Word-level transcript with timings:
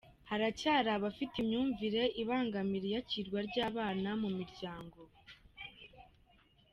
Haracyari 0.29 0.89
abafite 0.97 1.35
imyumvire 1.43 2.01
ibangamira 2.21 2.85
iyakirwa 2.87 3.39
ry’abana 3.49 4.09
mu 4.21 4.29
miryango 4.37 4.97